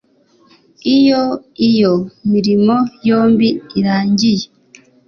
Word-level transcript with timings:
Iyo 0.97 1.21
iyo 1.69 1.93
mirimo 2.31 2.75
yombi 3.07 3.49
irangiye 3.79 4.47